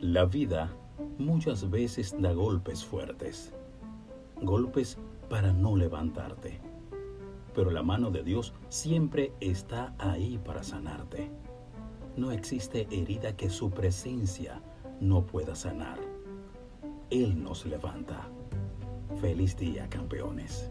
La 0.00 0.26
vida 0.26 0.70
muchas 1.18 1.68
veces 1.70 2.14
da 2.16 2.32
golpes 2.32 2.84
fuertes, 2.84 3.52
golpes 4.40 4.96
para 5.28 5.52
no 5.52 5.74
levantarte, 5.74 6.60
pero 7.52 7.72
la 7.72 7.82
mano 7.82 8.12
de 8.12 8.22
Dios 8.22 8.54
siempre 8.68 9.32
está 9.40 9.96
ahí 9.98 10.38
para 10.38 10.62
sanarte. 10.62 11.32
No 12.16 12.30
existe 12.30 12.86
herida 12.92 13.36
que 13.36 13.50
su 13.50 13.70
presencia 13.70 14.62
no 15.00 15.26
pueda 15.26 15.56
sanar. 15.56 15.98
Él 17.10 17.42
nos 17.42 17.66
levanta. 17.66 18.28
Feliz 19.20 19.56
día, 19.56 19.88
campeones. 19.88 20.70